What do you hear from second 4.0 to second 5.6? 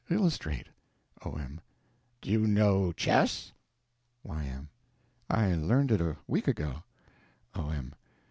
Y.M. I